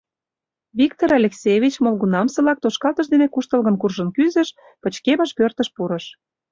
Виктор 0.79 1.09
Алексеевич 1.19 1.75
молгунамсылак 1.83 2.57
тошкалтыш 2.63 3.07
дене 3.13 3.27
куштылгын 3.31 3.75
куржын 3.81 4.09
кӱзыш, 4.15 4.49
пычкемыш 4.81 5.31
пӧртыш 5.37 5.67
пурыш. 5.75 6.05